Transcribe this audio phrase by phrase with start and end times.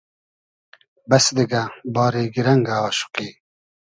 [1.09, 1.63] بئس دیگۂ،
[1.93, 3.29] باری گیرئنگۂ آشوقی